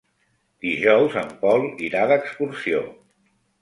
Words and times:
Dijous 0.67 1.19
en 1.23 1.31
Pol 1.45 1.69
irà 1.91 2.05
d'excursió. 2.15 2.85